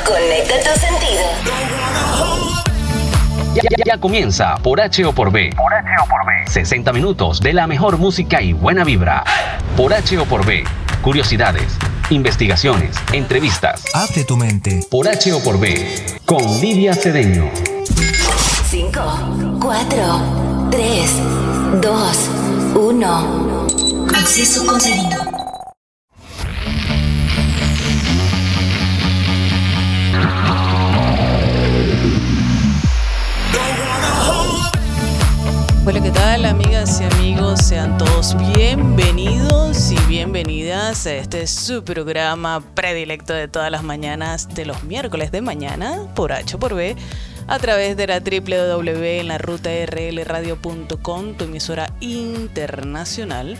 [0.00, 1.26] Conecta tus sentidos.
[3.54, 5.50] Ya, ya- ya comienza por H o por B.
[5.56, 6.32] Por H o por B.
[6.50, 9.22] 60 minutos de la mejor música y buena vibra.
[9.76, 10.64] Por H o por B.
[11.02, 11.76] Curiosidades,
[12.10, 13.84] investigaciones, entrevistas.
[13.94, 14.80] Abre tu mente.
[14.90, 16.18] Por H o por B.
[16.24, 17.50] Con Livia Cedeño.
[18.70, 21.10] 5, 4, 3,
[21.82, 22.30] 2,
[22.74, 23.66] 1.
[24.16, 25.21] Acceso concedido.
[35.84, 37.58] Hola, ¿qué tal amigas y amigos?
[37.58, 44.64] Sean todos bienvenidos y bienvenidas a este su programa predilecto de todas las mañanas de
[44.64, 46.94] los miércoles de mañana por H por B
[47.48, 53.58] a través de la www en la ruta rlradio.com, tu emisora internacional.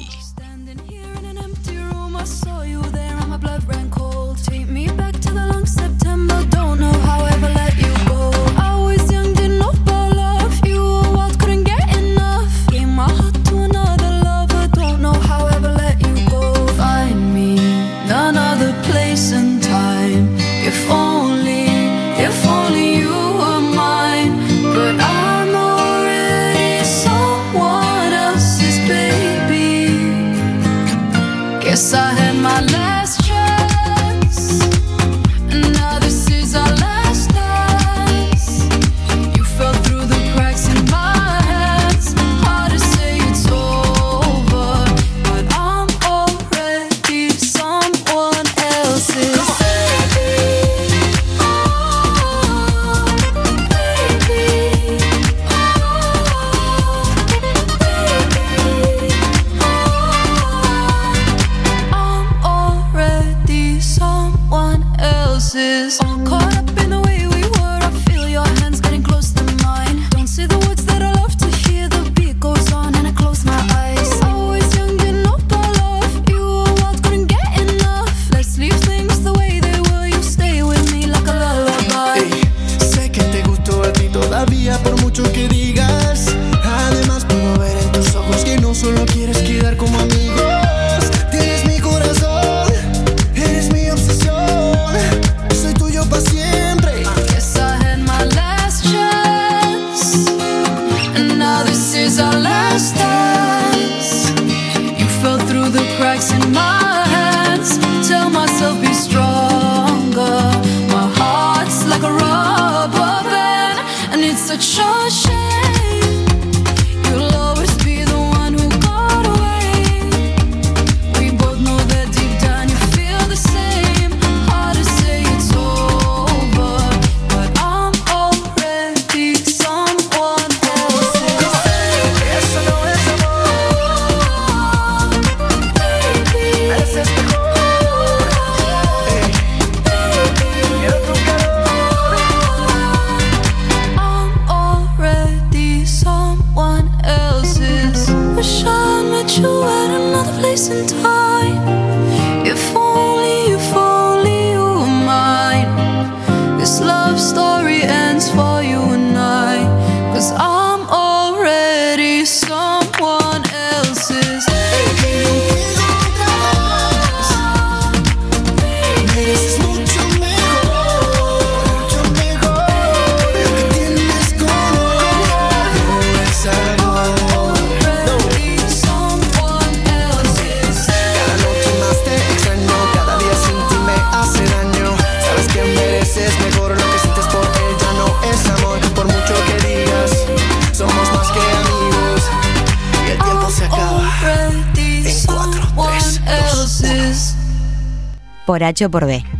[198.63, 199.15] Por H o por B.
[199.15, 199.33] Empty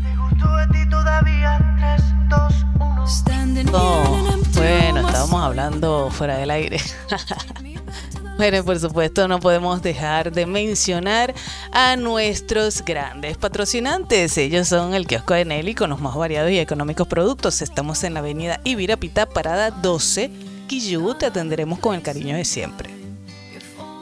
[4.56, 6.80] bueno, estábamos hablando fuera del aire.
[8.36, 11.36] Bueno, por supuesto no podemos dejar de mencionar
[11.72, 14.36] a nuestros grandes patrocinantes.
[14.40, 17.62] Ellos son el kiosco de Nelly con los más variados y económicos productos.
[17.62, 20.32] Estamos en la avenida Ibirapita, parada 12,
[20.68, 21.14] Quillú.
[21.14, 22.93] Te atenderemos con el cariño de siempre.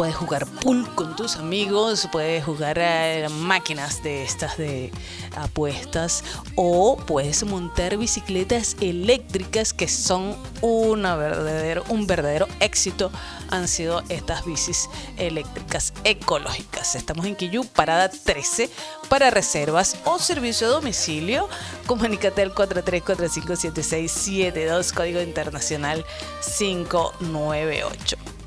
[0.00, 4.90] puedes jugar pool con tus amigos, puedes jugar a máquinas de estas de
[5.36, 6.24] apuestas
[6.56, 13.12] o puedes montar bicicletas eléctricas que son una verdadero, un verdadero éxito
[13.50, 14.88] han sido estas bicis
[15.18, 16.94] eléctricas ecológicas.
[16.94, 18.70] Estamos en Quillú, parada 13
[19.10, 21.46] para reservas o servicio a domicilio.
[21.84, 26.06] Comunícate al 43457672 código internacional
[26.56, 28.39] 598.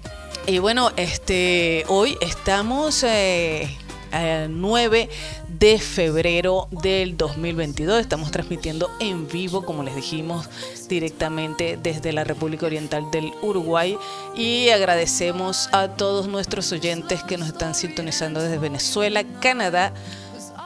[0.46, 3.78] Y bueno, este, hoy estamos eh,
[4.12, 5.10] a 9
[5.48, 8.02] de febrero del 2022.
[8.02, 10.50] Estamos transmitiendo en vivo, como les dijimos,
[10.90, 13.98] directamente desde la República Oriental del Uruguay.
[14.36, 19.94] Y agradecemos a todos nuestros oyentes que nos están sintonizando desde Venezuela, Canadá.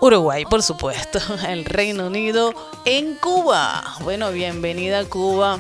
[0.02, 2.52] Uruguay, por supuesto, el Reino Unido,
[2.86, 3.84] en Cuba.
[4.02, 5.60] Bueno, bienvenida a Cuba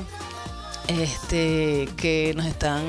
[0.87, 2.83] este, que nos están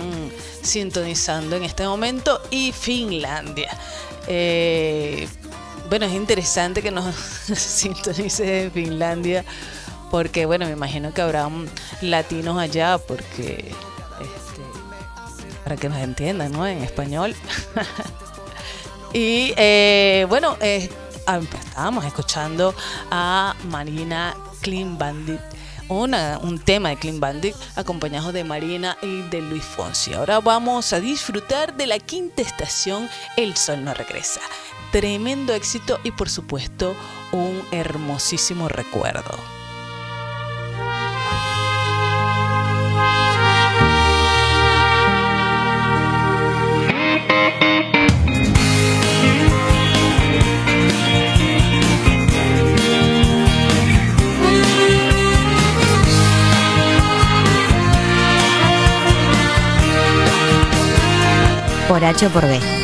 [0.62, 3.76] sintonizando en este momento y Finlandia.
[4.26, 5.28] Eh,
[5.88, 7.14] bueno, es interesante que nos
[7.54, 9.44] sintonice en Finlandia
[10.10, 11.48] porque, bueno, me imagino que habrá
[12.00, 13.72] latinos allá porque,
[14.20, 14.62] este,
[15.64, 16.66] para que nos entiendan, ¿no?
[16.66, 17.34] En español.
[19.12, 20.88] y, eh, bueno, eh,
[21.66, 22.74] estábamos escuchando
[23.10, 24.96] a Marina Clean
[25.88, 30.14] una, un tema de Clean Bandit acompañado de Marina y de Luis Fonsi.
[30.14, 34.40] Ahora vamos a disfrutar de la quinta estación El Sol no regresa.
[34.92, 36.94] Tremendo éxito y por supuesto
[37.32, 39.57] un hermosísimo recuerdo.
[62.30, 62.77] Por B.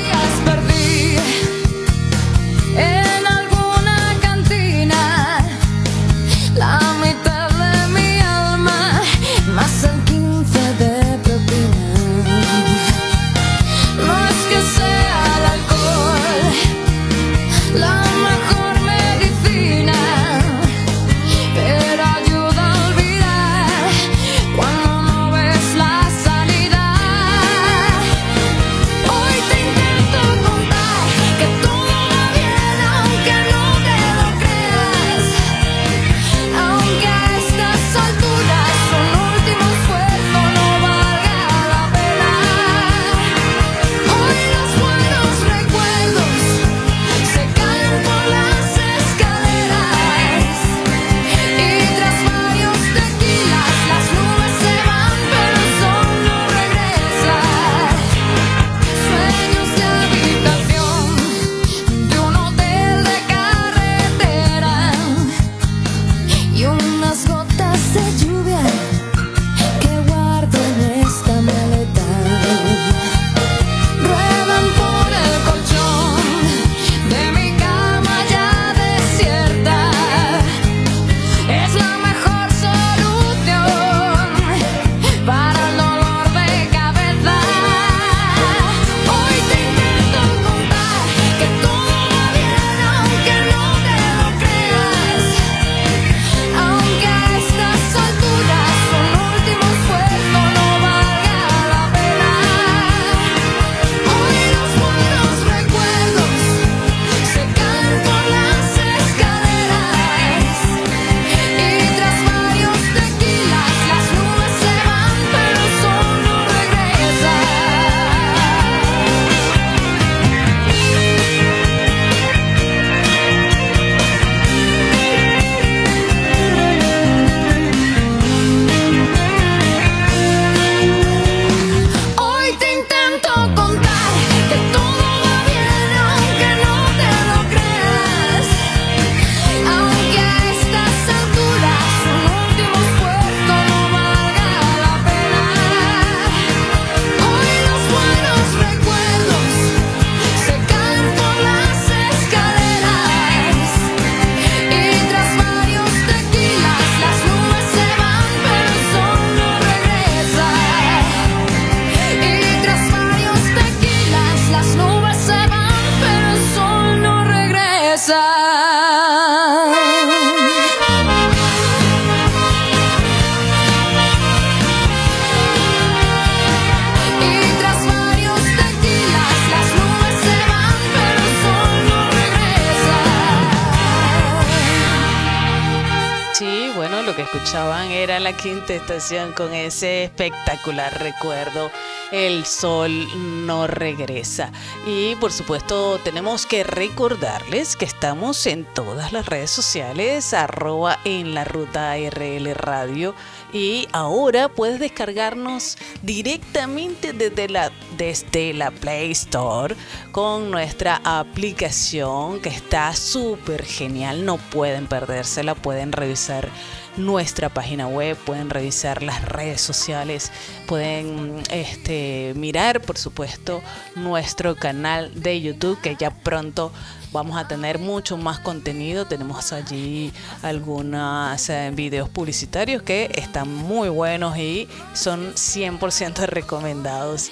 [187.44, 191.70] escuchaban era la quinta estación con ese espectacular recuerdo.
[192.10, 193.06] El sol
[193.46, 194.50] no regresa.
[194.86, 201.34] Y por supuesto tenemos que recordarles que estamos en todas las redes sociales, arroba en
[201.34, 203.14] la ruta RL Radio.
[203.52, 209.76] Y ahora puedes descargarnos directamente desde la, desde la Play Store
[210.12, 214.24] con nuestra aplicación que está súper genial.
[214.24, 216.48] No pueden perdérsela, pueden revisar
[216.96, 220.30] nuestra página web, pueden revisar las redes sociales,
[220.66, 223.62] pueden este, mirar, por supuesto,
[223.96, 226.72] nuestro canal de YouTube que ya pronto
[227.12, 229.06] vamos a tener mucho más contenido.
[229.06, 237.30] Tenemos allí algunos eh, videos publicitarios que están muy buenos y son 100% recomendados.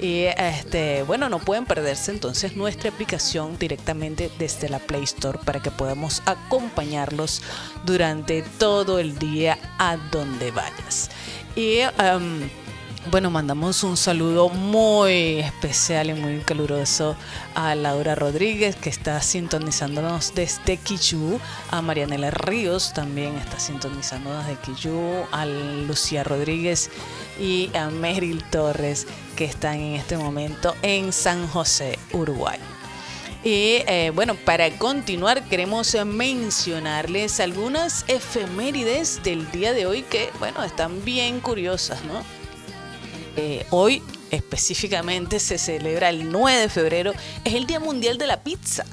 [0.00, 5.60] Y este, bueno, no pueden perderse entonces nuestra aplicación directamente desde la Play Store para
[5.60, 7.42] que podamos acompañarlos
[7.84, 11.10] durante todo el día a donde vayas.
[11.54, 12.50] Y em,
[13.10, 17.16] bueno, mandamos un saludo muy especial y muy caluroso
[17.54, 21.38] a Laura Rodríguez, que está sintonizándonos desde Quillú,
[21.70, 26.90] a Marianela Ríos, también está sintonizándonos desde Quillú, a Lucía Rodríguez
[27.38, 29.06] y a Meryl Torres,
[29.36, 32.58] que están en este momento en San José, Uruguay.
[33.44, 40.64] Y eh, bueno, para continuar queremos mencionarles algunas efemérides del día de hoy que, bueno,
[40.64, 42.43] están bien curiosas, ¿no?
[43.36, 47.12] Eh, hoy específicamente se celebra el 9 de febrero,
[47.44, 48.84] es el Día Mundial de la Pizza.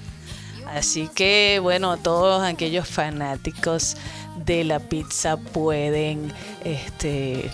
[0.67, 3.97] Así que bueno, todos aquellos fanáticos
[4.45, 6.31] de la pizza pueden
[6.63, 7.51] este,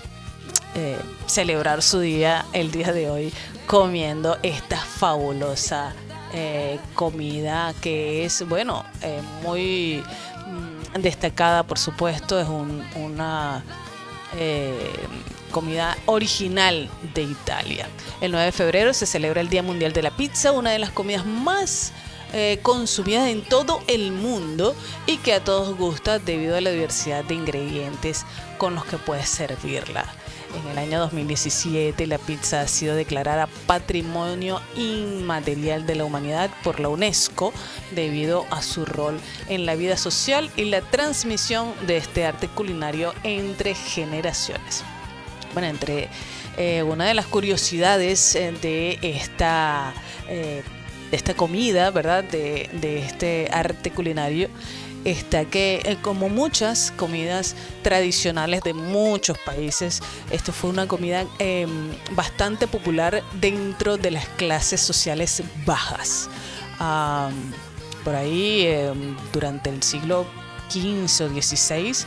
[0.75, 3.34] eh, celebrar su día el día de hoy
[3.65, 5.94] comiendo esta fabulosa
[6.34, 8.86] eh, comida que es, bueno,
[9.41, 10.03] muy
[10.46, 12.48] mm, destacada, por supuesto, es
[12.96, 13.63] una
[15.51, 17.87] comida original de Italia.
[18.21, 20.91] El 9 de febrero se celebra el Día Mundial de la Pizza, una de las
[20.91, 21.93] comidas más
[22.33, 24.75] eh, consumidas en todo el mundo
[25.05, 28.25] y que a todos gusta debido a la diversidad de ingredientes
[28.57, 30.05] con los que puedes servirla.
[30.53, 36.81] En el año 2017 la pizza ha sido declarada Patrimonio Inmaterial de la Humanidad por
[36.81, 37.53] la UNESCO
[37.91, 43.13] debido a su rol en la vida social y la transmisión de este arte culinario
[43.23, 44.83] entre generaciones
[45.57, 46.07] bueno, entre
[46.55, 49.91] eh, una de las curiosidades eh, de esta,
[50.29, 50.61] eh,
[51.11, 52.23] esta comida, ¿verdad?
[52.23, 54.49] De, de, este arte culinario,
[55.03, 59.99] está que como muchas comidas tradicionales de muchos países,
[60.29, 66.29] esto fue una comida em, bastante popular dentro de las clases sociales bajas.
[68.03, 70.27] por ahí, em, durante el siglo
[70.69, 72.05] XV o XVI,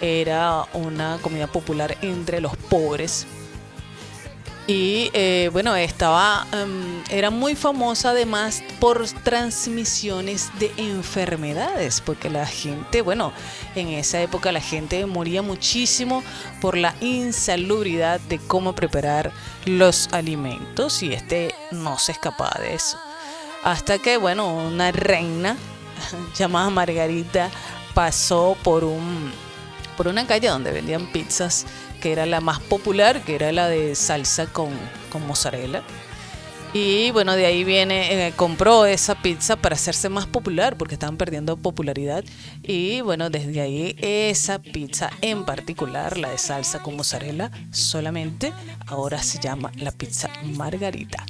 [0.00, 3.26] era una comida popular entre los pobres.
[4.66, 12.46] Y eh, bueno, estaba, em, era muy famosa además por transmisiones de enfermedades, porque la
[12.46, 13.32] gente, bueno,
[13.74, 16.22] en esa época la gente moría muchísimo
[16.60, 19.32] por la insalubridad de cómo preparar
[19.64, 22.96] los alimentos y este no se escapaba de eso.
[23.64, 25.56] Hasta que, bueno, una reina
[26.38, 27.50] llamada Margarita
[27.92, 29.32] pasó por un
[29.96, 31.66] por una calle donde vendían pizzas,
[32.00, 34.70] que era la más popular, que era la de salsa con,
[35.10, 35.82] con mozzarella.
[36.72, 41.16] Y bueno, de ahí viene, eh, compró esa pizza para hacerse más popular porque estaban
[41.16, 42.24] perdiendo popularidad.
[42.62, 48.52] Y bueno, desde ahí esa pizza en particular, la de salsa con mozzarella, solamente
[48.86, 51.26] ahora se llama la pizza margarita.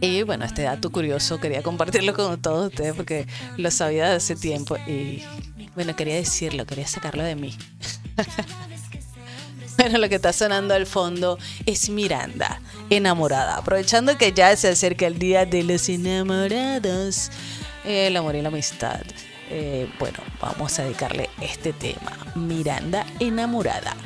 [0.00, 3.26] Y bueno, este dato curioso quería compartirlo con todos ustedes porque
[3.56, 5.24] lo sabía de hace tiempo y
[5.74, 7.56] bueno, quería decirlo, quería sacarlo de mí.
[9.78, 12.60] bueno, lo que está sonando al fondo es Miranda,
[12.90, 13.56] enamorada.
[13.56, 17.30] Aprovechando que ya se acerca el día de los enamorados,
[17.84, 19.00] el amor y la amistad.
[19.52, 23.96] Eh, bueno, vamos a dedicarle este tema, Miranda enamorada.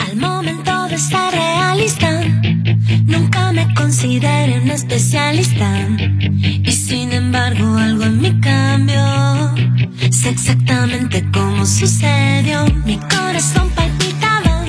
[0.00, 2.22] Al momento de realista,
[3.04, 5.86] nunca me consideré un especialista.
[6.40, 9.54] Y sin embargo, algo en mí cambió.
[10.10, 12.66] Sé exactamente cómo sucedió.
[12.84, 14.64] Mi corazón palpitaba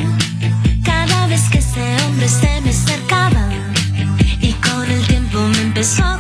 [0.84, 3.50] cada vez que ese hombre se me acercaba.
[4.42, 6.19] Y con el tiempo me empezó a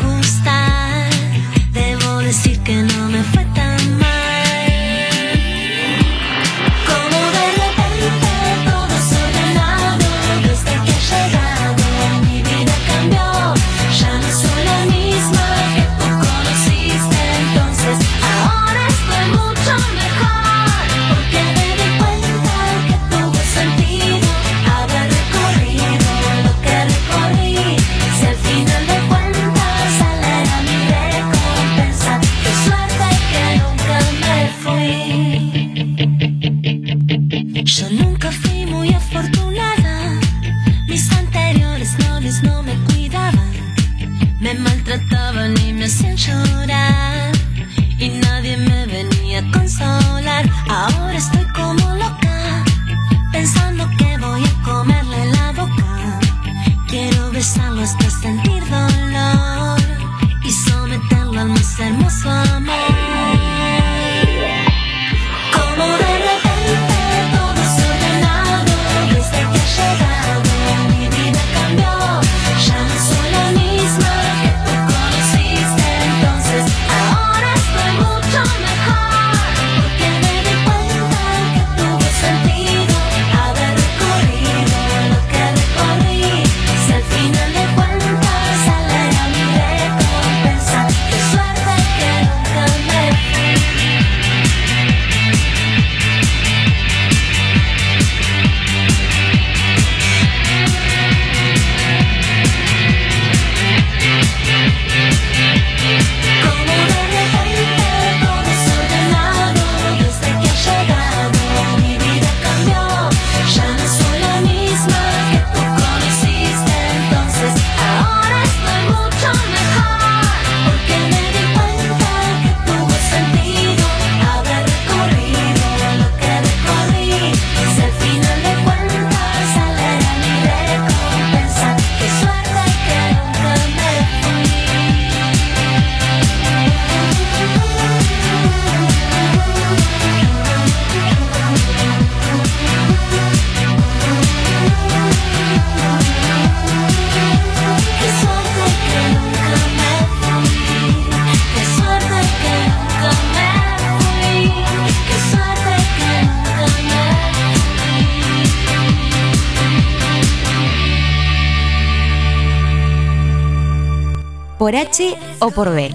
[164.69, 165.91] ¿Por H o por B?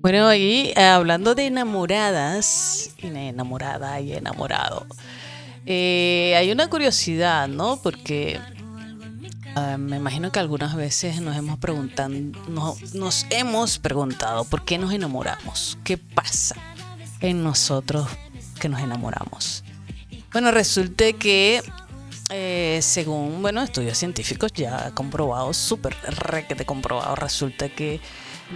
[0.00, 4.88] Bueno, ahí eh, hablando de enamoradas, enamorada y enamorado,
[5.64, 7.76] eh, hay una curiosidad, ¿no?
[7.80, 8.40] Porque
[9.54, 12.12] ah, me imagino que algunas veces nos hemos preguntado,
[12.94, 16.56] nos hemos preguntado por qué nos enamoramos, qué pasa
[17.20, 18.08] en nosotros
[18.58, 19.62] que nos enamoramos.
[20.32, 21.62] Bueno, resulta que
[22.30, 28.00] eh, según bueno estudios científicos ya comprobados, súper requete comprobado, resulta que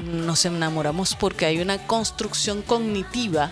[0.05, 3.51] nos enamoramos porque hay una construcción cognitiva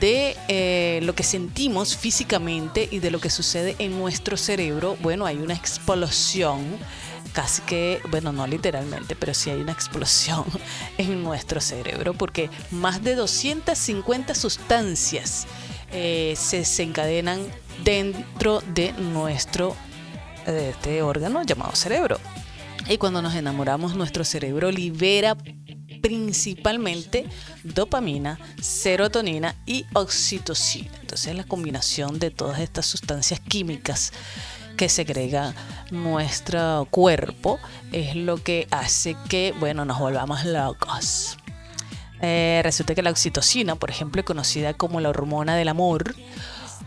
[0.00, 4.96] de eh, lo que sentimos físicamente y de lo que sucede en nuestro cerebro.
[5.00, 6.60] Bueno, hay una explosión,
[7.32, 10.44] casi que, bueno, no literalmente, pero sí hay una explosión
[10.98, 15.46] en nuestro cerebro porque más de 250 sustancias
[15.92, 17.40] eh, se desencadenan
[17.82, 19.76] dentro de nuestro
[20.46, 22.18] de este órgano llamado cerebro.
[22.88, 25.36] Y cuando nos enamoramos, nuestro cerebro libera
[26.02, 27.24] principalmente
[27.62, 30.90] dopamina, serotonina y oxitocina.
[31.00, 34.12] Entonces la combinación de todas estas sustancias químicas
[34.76, 35.54] que segrega
[35.90, 37.58] nuestro cuerpo
[37.92, 41.38] es lo que hace que, bueno, nos volvamos locos.
[42.20, 46.14] Eh, resulta que la oxitocina, por ejemplo, conocida como la hormona del amor,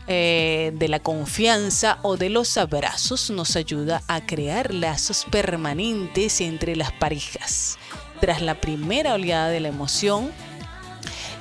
[0.08, 6.76] eh, de la confianza o de los abrazos, nos ayuda a crear lazos permanentes entre
[6.76, 7.78] las parejas.
[8.22, 10.32] Tras la primera oleada de la emoción,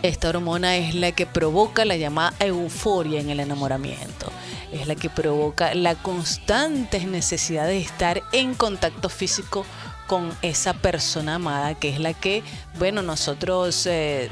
[0.02, 4.30] esta hormona es la que provoca la llamada euforia en el enamoramiento.
[4.72, 9.64] Es la que provoca la constante necesidad de estar en contacto físico
[10.06, 12.42] con esa persona amada, que es la que,
[12.78, 14.28] bueno, nosotros eh,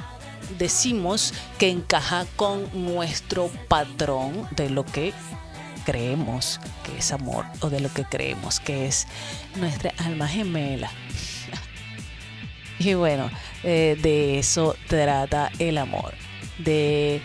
[0.58, 5.12] decimos que encaja con nuestro patrón de lo que
[5.84, 9.06] creemos que es amor o de lo que creemos que es
[9.56, 10.90] nuestra alma gemela.
[12.76, 13.30] Y bueno,
[13.62, 16.12] eh, de eso trata el amor,
[16.58, 17.22] de,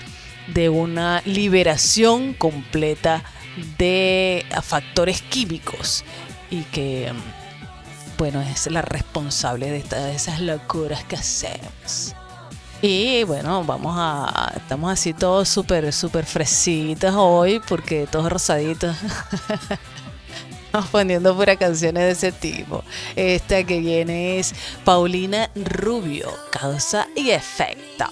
[0.54, 3.24] de una liberación completa
[3.80, 6.06] de factores químicos
[6.52, 7.12] y que,
[8.20, 12.16] bueno, es la responsable de todas esas locuras que hacemos.
[12.82, 14.54] Y bueno, vamos a.
[14.56, 18.96] Estamos así todos súper, súper fresitas hoy, porque todos rosaditos.
[20.66, 22.84] Estamos poniendo pura canciones de ese tipo.
[23.16, 24.54] Esta que viene es
[24.86, 28.06] Paulina Rubio, causa y efecto.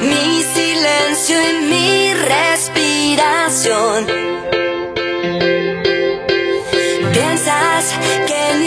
[0.00, 4.06] Mi silencio y mi respiración.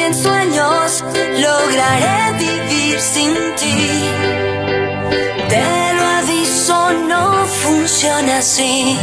[0.09, 1.03] En sueños
[1.37, 3.77] lograré vivir sin ti.
[5.49, 8.97] Te lo aviso, no funciona así.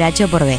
[0.00, 0.58] Por B.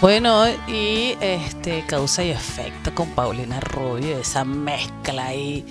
[0.00, 5.66] Bueno, y este causa y efecto con Paulina Rubio, esa mezcla ahí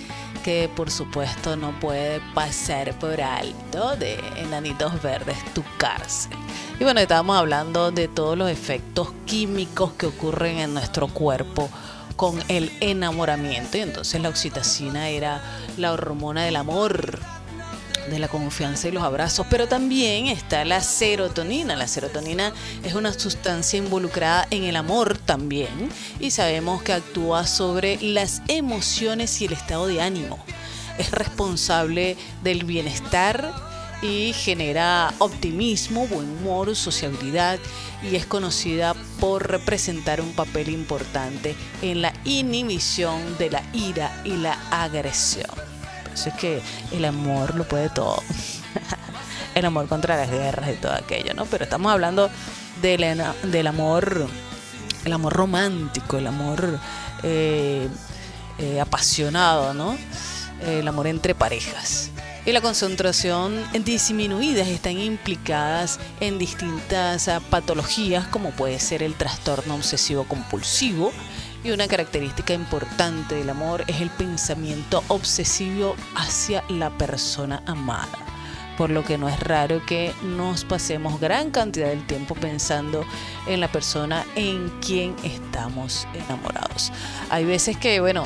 [0.47, 6.37] que por supuesto no puede pasar por alto de Enanitos Verdes, tu cárcel.
[6.79, 11.69] Y bueno, estábamos hablando de todos los efectos químicos que ocurren en nuestro cuerpo
[12.15, 13.77] con el enamoramiento.
[13.77, 15.41] Y entonces la oxitocina era
[15.75, 17.19] la hormona del amor,
[18.09, 21.75] de la confianza y los abrazos, pero también está la serotonina.
[21.75, 25.89] La serotonina es una sustancia involucrada en el amor también
[26.19, 30.39] y sabemos que actúa sobre las emociones y el estado de ánimo.
[30.97, 33.53] Es responsable del bienestar
[34.01, 37.59] y genera optimismo, buen humor, sociabilidad
[38.03, 44.37] y es conocida por representar un papel importante en la inhibición de la ira y
[44.37, 45.66] la agresión.
[46.25, 48.21] Es que el amor lo puede todo.
[49.55, 51.45] el amor contra las guerras y todo aquello, ¿no?
[51.45, 52.29] Pero estamos hablando
[52.81, 54.27] del, del amor,
[55.05, 56.79] el amor romántico, el amor
[57.23, 57.87] eh,
[58.59, 59.97] eh, apasionado, ¿no?
[60.65, 62.11] El amor entre parejas.
[62.47, 69.75] Y la concentración disminuidas están implicadas en distintas ah, patologías como puede ser el trastorno
[69.75, 71.11] obsesivo compulsivo,
[71.67, 78.17] y una característica importante del amor es el pensamiento obsesivo hacia la persona amada.
[78.77, 83.05] Por lo que no es raro que nos pasemos gran cantidad del tiempo pensando
[83.47, 86.93] en la persona en quien estamos enamorados.
[87.29, 88.25] Hay veces que, bueno,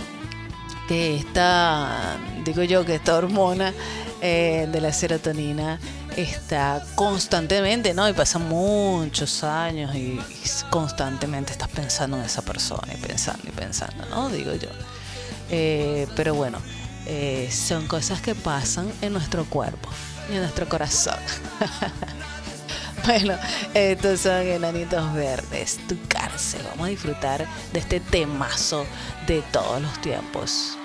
[0.87, 3.73] que esta, digo yo, que esta hormona
[4.21, 5.79] eh, de la serotonina
[6.17, 8.07] está constantemente, ¿no?
[8.07, 10.19] Y pasan muchos años y,
[10.69, 14.29] constantemente estás pensando en esa persona y pensando y pensando, ¿no?
[14.29, 14.69] Digo yo.
[15.49, 16.59] Eh, pero bueno,
[17.05, 19.89] eh, son cosas que pasan en nuestro cuerpo
[20.29, 21.19] y en nuestro corazón.
[23.03, 23.33] Bueno,
[23.73, 26.61] estos son enanitos verdes, tu cárcel.
[26.69, 28.85] Vamos a disfrutar de este temazo
[29.25, 30.77] de todos los tiempos.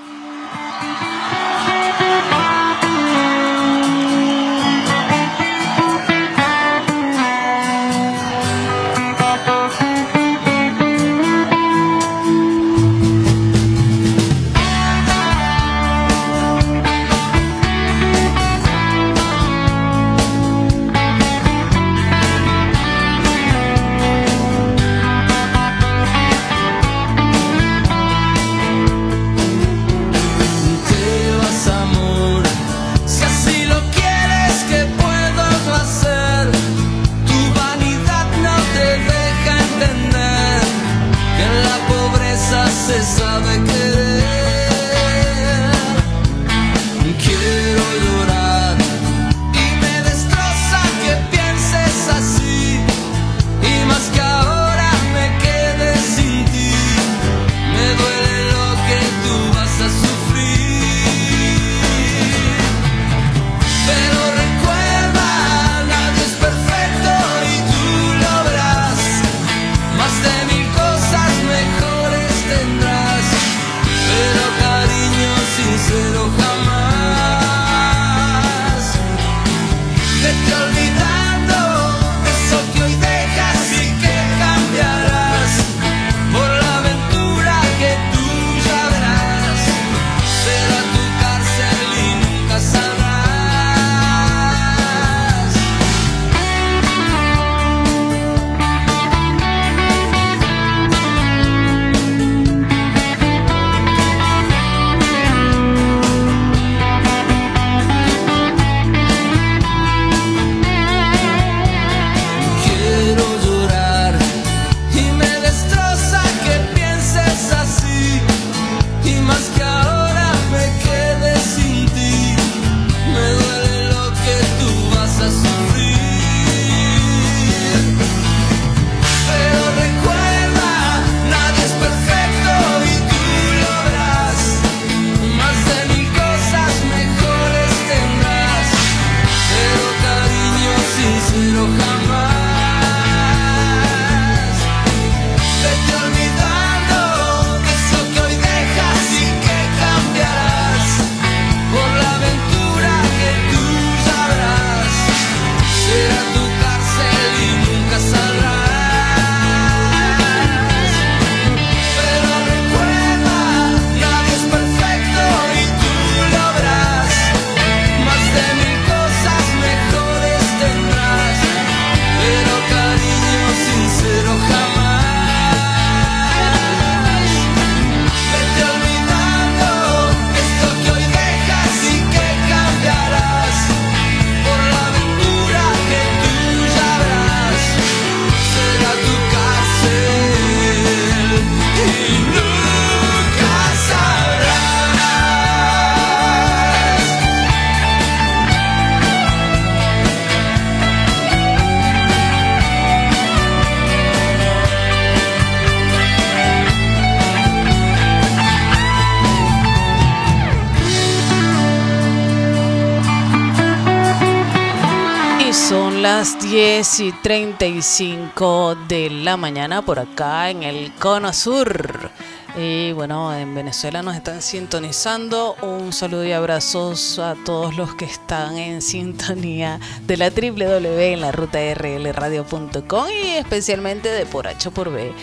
[216.77, 222.11] 10 y 35 de la mañana por acá en el Cono Sur.
[222.55, 225.57] Y bueno, en Venezuela nos están sintonizando.
[225.63, 231.23] Un saludo y abrazos a todos los que están en sintonía de la www en
[231.23, 235.15] la ruta rlradio.com y especialmente de por H por B.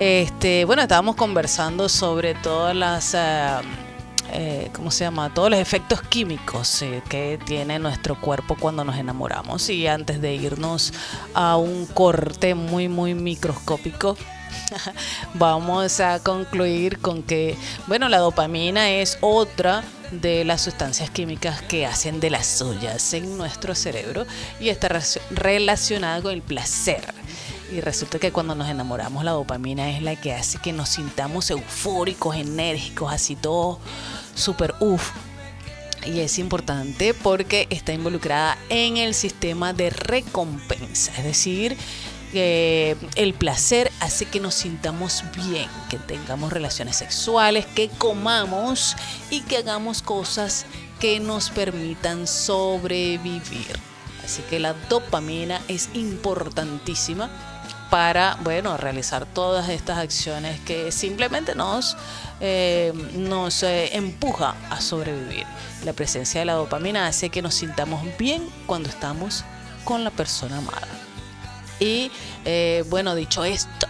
[0.00, 3.60] Este, bueno, estábamos conversando sobre todas las eh,
[4.32, 5.32] eh, ¿cómo se llama?
[5.32, 9.68] Todos los efectos químicos eh, que tiene nuestro cuerpo cuando nos enamoramos.
[9.70, 10.92] Y antes de irnos
[11.34, 14.16] a un corte muy, muy microscópico,
[15.34, 21.86] vamos a concluir con que, bueno, la dopamina es otra de las sustancias químicas que
[21.86, 24.26] hacen de las suyas en nuestro cerebro
[24.60, 24.88] y está
[25.30, 27.14] relacionada con el placer.
[27.70, 31.50] Y resulta que cuando nos enamoramos la dopamina es la que hace que nos sintamos
[31.50, 33.78] eufóricos, enérgicos, así todo
[34.34, 35.10] súper uff.
[36.06, 41.12] Y es importante porque está involucrada en el sistema de recompensa.
[41.18, 41.76] Es decir,
[42.32, 48.96] el placer hace que nos sintamos bien, que tengamos relaciones sexuales, que comamos
[49.30, 50.64] y que hagamos cosas
[51.00, 53.78] que nos permitan sobrevivir.
[54.24, 57.30] Así que la dopamina es importantísima
[57.90, 61.96] para, bueno, realizar todas estas acciones que simplemente nos,
[62.40, 65.46] eh, nos eh, empuja a sobrevivir.
[65.84, 69.44] La presencia de la dopamina hace que nos sintamos bien cuando estamos
[69.84, 70.88] con la persona amada.
[71.80, 72.10] Y
[72.44, 73.87] eh, bueno, dicho esto,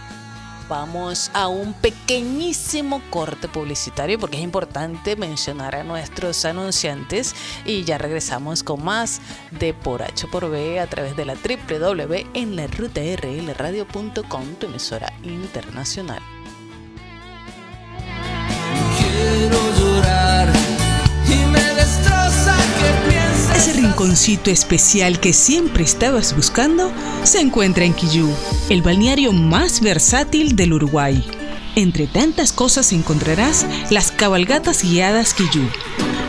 [0.69, 7.97] vamos a un pequeñísimo corte publicitario porque es importante mencionar a nuestros anunciantes y ya
[7.97, 9.19] regresamos con más
[9.51, 14.67] de Por H por B a través de la www en la ruta rlradio.com, tu
[14.67, 16.21] emisora internacional.
[23.99, 26.89] Rinconcito especial que siempre estabas buscando
[27.23, 28.29] se encuentra en Quillú,
[28.69, 31.21] el balneario más versátil del Uruguay.
[31.75, 35.67] Entre tantas cosas encontrarás las cabalgatas guiadas Quillú.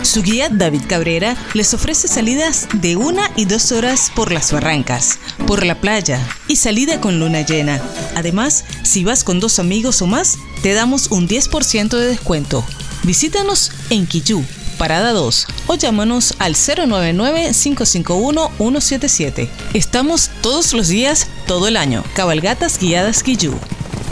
[0.03, 5.21] Su guía David Cabrera les ofrece salidas de una y dos horas por las barrancas,
[5.47, 7.81] por la playa y salida con luna llena.
[8.17, 12.65] Además, si vas con dos amigos o más, te damos un 10% de descuento.
[13.05, 14.45] Visítanos en Quillú,
[14.81, 19.51] Parada 2 o llámanos al 099-551-177.
[19.75, 22.03] Estamos todos los días, todo el año.
[22.15, 23.53] Cabalgatas guiadas Quillú.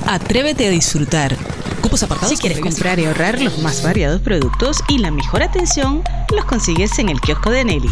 [0.07, 1.39] Atrévete a disfrutar.
[1.81, 2.37] Cupos apartados.
[2.37, 6.03] Si quieres comprar y ahorrar los más variados productos y la mejor atención,
[6.37, 7.89] los consigues en el kiosco de Nelly.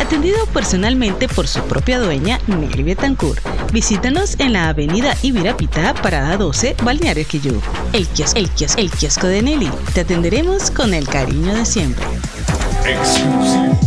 [0.00, 3.40] Atendido personalmente por su propia dueña, Nelly Betancourt.
[3.70, 7.60] Visítanos en la avenida Ibirapitá, parada 12, Balneario Quillú.
[7.92, 9.70] El kiosco, el kiosco, el kiosco de Nelly.
[9.92, 12.04] Te atenderemos con el cariño de siempre.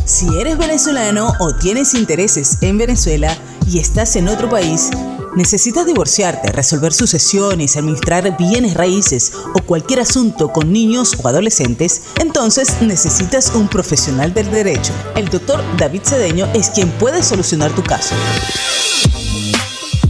[0.05, 3.36] Si eres venezolano o tienes intereses en Venezuela
[3.68, 4.91] y estás en otro país,
[5.36, 12.81] necesitas divorciarte, resolver sucesiones, administrar bienes raíces o cualquier asunto con niños o adolescentes, entonces
[12.81, 14.93] necesitas un profesional del derecho.
[15.15, 18.15] El doctor David Cedeño es quien puede solucionar tu caso.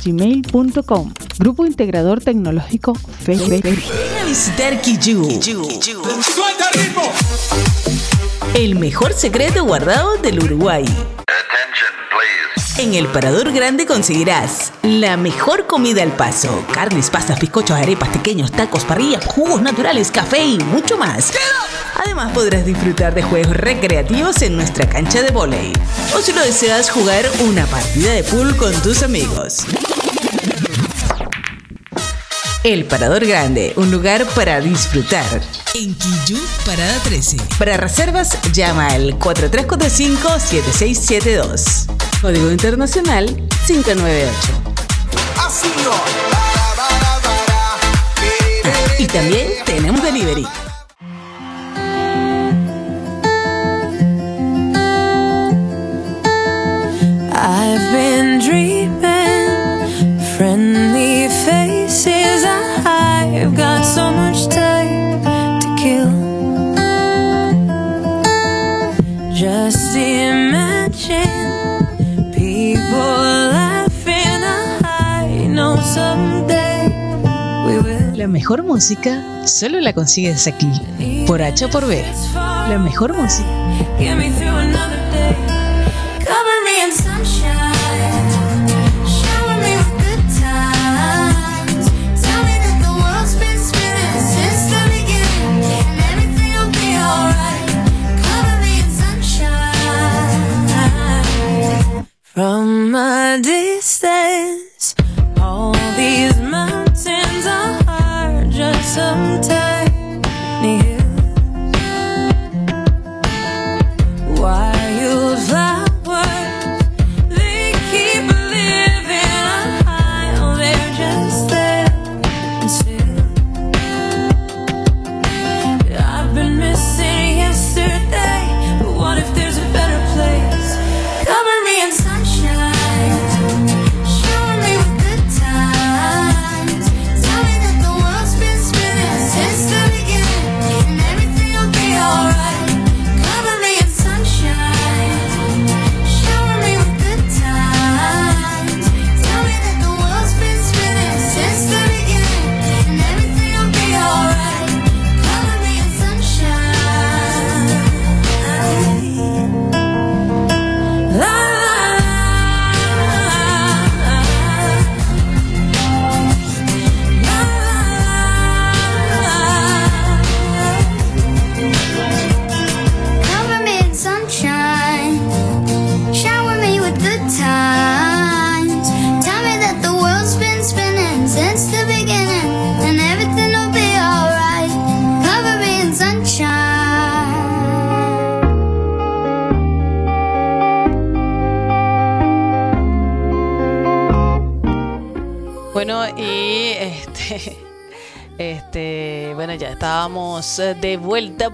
[0.04, 3.48] gmail.com Grupo Integrador Tecnológico Fénix.
[3.48, 3.62] Ven
[4.20, 5.28] a visitar Quillú.
[8.54, 10.84] El mejor secreto guardado del Uruguay.
[12.78, 16.64] En el Parador Grande conseguirás la mejor comida al paso.
[16.72, 21.32] Carnes, pastas, bizcochos, arepas, pequeños, tacos, parrillas, jugos naturales, café y mucho más.
[22.04, 25.72] Además podrás disfrutar de juegos recreativos en nuestra cancha de vóley.
[26.16, 29.64] O si lo deseas jugar una partida de pool con tus amigos.
[32.64, 35.40] El Parador Grande, un lugar para disfrutar.
[35.74, 36.36] En Quillú,
[36.66, 37.36] Parada 13.
[37.56, 41.86] Para reservas, llama al 4345-7672.
[42.20, 43.26] Código Internacional
[43.66, 44.34] 598.
[48.98, 50.44] Y también tenemos delivery.
[78.38, 80.70] Mejor música solo la consigues aquí.
[81.26, 82.04] Por H o por B.
[82.34, 83.48] La mejor música.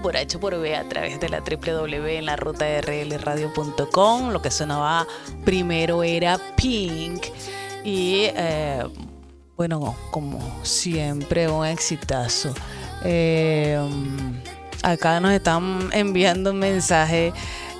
[0.01, 4.31] Por H por B a través de la www en la ruta rlradio.com.
[4.31, 5.07] Lo que sonaba
[5.43, 7.25] primero era Pink
[7.83, 8.83] y eh,
[9.55, 12.53] bueno, como siempre, un exitazo.
[13.03, 13.79] Eh,
[14.83, 17.31] acá nos están enviando un mensaje.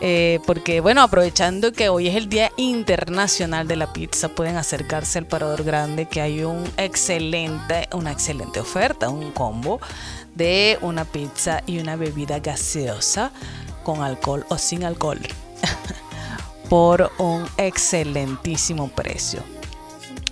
[0.08, 5.18] Eh, porque bueno, aprovechando que hoy es el Día Internacional de la Pizza, pueden acercarse
[5.18, 9.80] al Parador Grande que hay un excelente, una excelente oferta, un combo
[10.36, 13.32] de una pizza y una bebida gaseosa
[13.84, 15.22] con alcohol o sin alcohol
[16.70, 19.41] por un excelentísimo precio.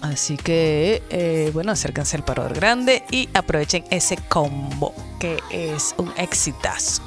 [0.01, 6.13] Así que, eh, bueno, acérquense al Parador Grande y aprovechen ese combo que es un
[6.15, 7.01] exitazo.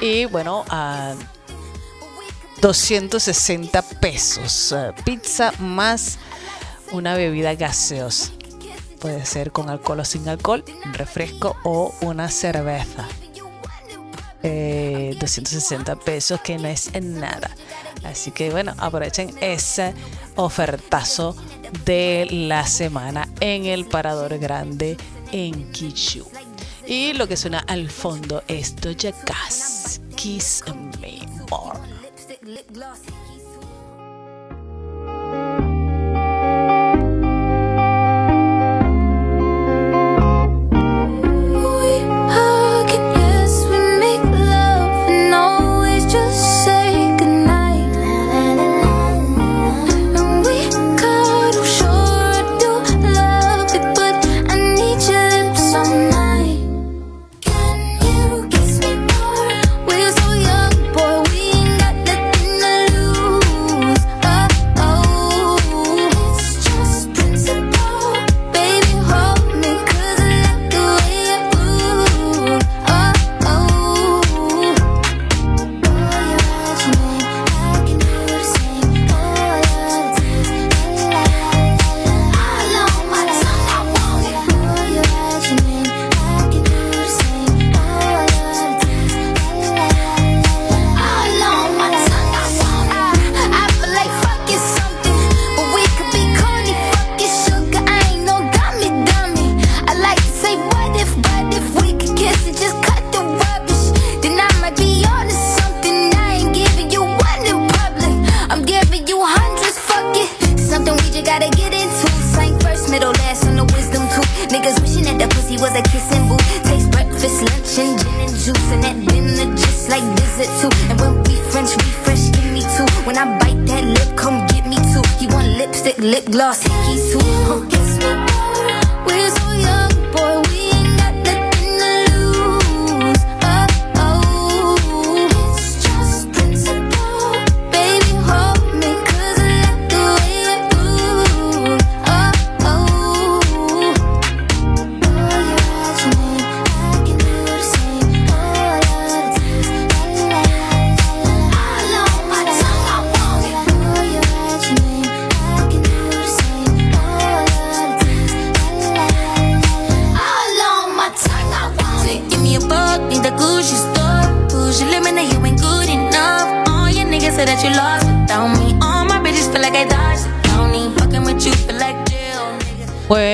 [0.00, 1.14] Y bueno, a
[2.60, 4.72] 260 pesos.
[4.72, 6.18] eh, pizza más
[6.92, 8.32] una bebida gaseosa.
[9.00, 13.08] Puede ser con alcohol o sin alcohol, un refresco o una cerveza.
[14.42, 17.50] Eh, 260 pesos que no es nada.
[18.04, 19.94] Así que bueno, aprovechen ese
[20.36, 21.36] ofertazo
[21.84, 24.98] de la semana en el Parador Grande
[25.32, 26.26] en Kichu.
[26.86, 29.54] Y lo que suena al fondo es Doja Cat,
[30.16, 30.62] Kiss
[31.00, 31.99] Me More.
[32.50, 33.29] lip gloss.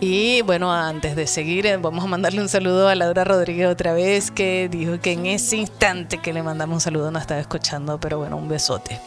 [0.00, 3.94] Y bueno, antes de seguir, eh, vamos a mandarle un saludo a Laura Rodríguez otra
[3.94, 7.98] vez, que dijo que en ese instante que le mandamos un saludo no estaba escuchando,
[7.98, 9.00] pero bueno, un besote.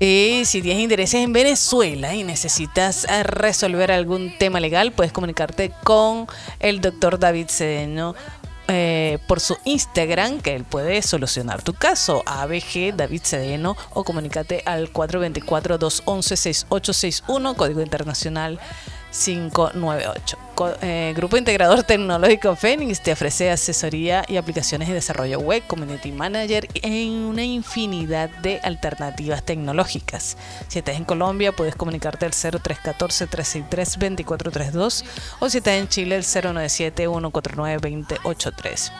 [0.00, 5.70] Y si tienes intereses en Venezuela y necesitas eh, resolver algún tema legal, puedes comunicarte
[5.84, 6.26] con
[6.58, 8.14] el doctor David Cedeño
[8.68, 14.62] eh, por su Instagram, que él puede solucionar tu caso, ABG David Cedeno, o comunícate
[14.64, 18.60] al 424-211-6861, código internacional
[19.14, 20.36] 598.
[20.56, 26.10] Co- eh, Grupo Integrador Tecnológico Fénix te ofrece asesoría y aplicaciones de desarrollo web, community
[26.12, 30.36] manager en una infinidad de alternativas tecnológicas.
[30.68, 35.04] Si estás en Colombia, puedes comunicarte al 0314-363-2432
[35.40, 38.90] o si estás en Chile, el 097-149-2083.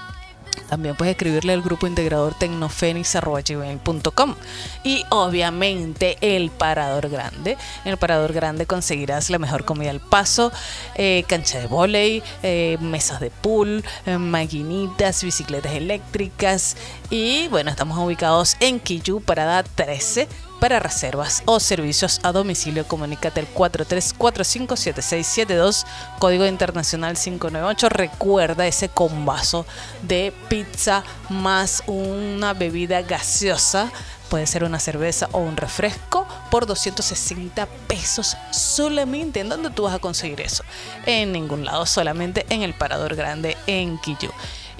[0.68, 4.34] También puedes escribirle al grupo integrador tecnofenix.com
[4.82, 7.56] y obviamente el Parador Grande.
[7.84, 10.52] En el Parador Grande conseguirás la mejor comida al paso,
[10.94, 16.76] eh, cancha de volei, eh, mesas de pool, eh, maquinitas, bicicletas eléctricas
[17.10, 20.28] y bueno, estamos ubicados en Quillú, Parada 13.
[20.64, 25.84] Para reservas o servicios a domicilio, comunícate al 43457672,
[26.18, 27.90] código internacional 598.
[27.90, 29.66] Recuerda ese combazo
[30.00, 33.92] de pizza más una bebida gaseosa.
[34.30, 39.40] Puede ser una cerveza o un refresco por 260 pesos solamente.
[39.40, 40.64] ¿En dónde tú vas a conseguir eso?
[41.04, 44.30] En ningún lado, solamente en el Parador Grande en Quillú.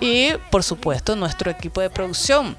[0.01, 2.57] Y por supuesto, nuestro equipo de producción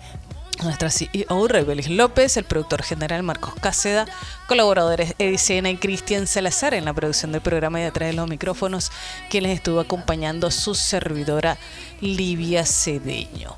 [0.63, 4.05] nuestra CEO Rebelis López, el productor general Marcos Cáceda,
[4.47, 8.91] colaboradores Edicena y Cristian Salazar en la producción del programa y detrás de los micrófonos,
[9.29, 11.57] quien les estuvo acompañando su servidora
[12.01, 13.55] Livia Cedeño.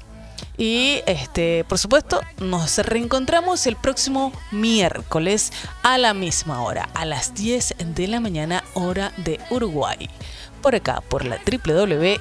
[0.58, 7.36] Y este, por supuesto, nos reencontramos el próximo miércoles a la misma hora, a las
[7.36, 10.10] 10 de la mañana, hora de Uruguay.
[10.64, 12.16] Por acá, por la www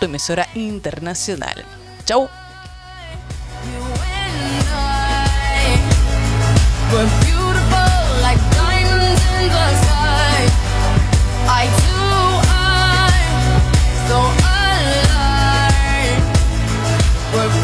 [0.00, 1.83] tu emisora internacional.
[2.06, 2.28] Ciao!
[17.32, 17.63] We're